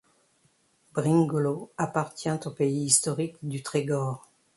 Bringolo 0.95 1.69
appartient 1.77 2.33
au 2.47 2.49
pays 2.49 2.85
historique 2.85 3.35
du 3.43 3.61
Trégor. 3.61 4.27